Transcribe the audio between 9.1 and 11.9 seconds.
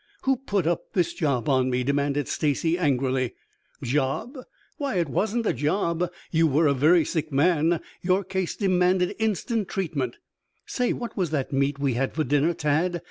instant treatment" "Say, what was that meat